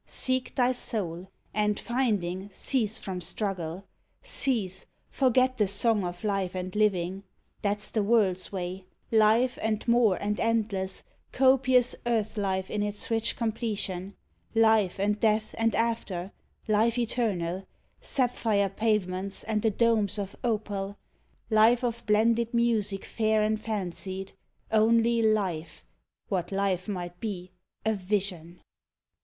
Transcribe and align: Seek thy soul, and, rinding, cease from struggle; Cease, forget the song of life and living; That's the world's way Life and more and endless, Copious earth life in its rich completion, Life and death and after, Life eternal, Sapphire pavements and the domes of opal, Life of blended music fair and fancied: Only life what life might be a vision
Seek 0.07 0.55
thy 0.55 0.71
soul, 0.71 1.29
and, 1.53 1.79
rinding, 1.87 2.49
cease 2.53 2.97
from 2.97 3.21
struggle; 3.21 3.85
Cease, 4.23 4.87
forget 5.11 5.57
the 5.59 5.67
song 5.67 6.03
of 6.03 6.23
life 6.23 6.55
and 6.55 6.75
living; 6.75 7.21
That's 7.61 7.91
the 7.91 8.01
world's 8.01 8.51
way 8.51 8.87
Life 9.11 9.59
and 9.61 9.87
more 9.87 10.15
and 10.15 10.39
endless, 10.39 11.03
Copious 11.31 11.95
earth 12.07 12.35
life 12.35 12.71
in 12.71 12.81
its 12.81 13.11
rich 13.11 13.35
completion, 13.37 14.15
Life 14.55 14.97
and 14.99 15.19
death 15.19 15.53
and 15.55 15.75
after, 15.75 16.31
Life 16.67 16.97
eternal, 16.97 17.67
Sapphire 17.99 18.69
pavements 18.69 19.43
and 19.43 19.61
the 19.61 19.69
domes 19.69 20.17
of 20.17 20.35
opal, 20.43 20.97
Life 21.51 21.83
of 21.83 22.03
blended 22.07 22.55
music 22.55 23.05
fair 23.05 23.43
and 23.43 23.61
fancied: 23.61 24.33
Only 24.71 25.21
life 25.21 25.85
what 26.27 26.51
life 26.51 26.87
might 26.87 27.19
be 27.19 27.51
a 27.85 27.93
vision 27.93 28.61